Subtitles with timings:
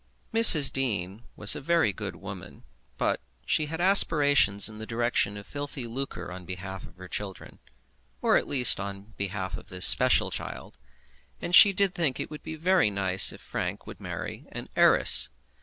[0.33, 0.73] Mrs.
[0.73, 2.63] Dean was a very good woman,
[2.97, 7.59] but she had aspirations in the direction of filthy lucre on behalf of her children,
[8.19, 10.79] or at least on behalf of this special child,
[11.39, 15.29] and she did think it would be very nice if Frank would marry an heiress.